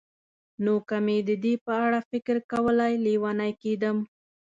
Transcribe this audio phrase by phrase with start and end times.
[0.63, 3.97] نو که مې د دې په اړه فکر کولای، لېونی کېدم.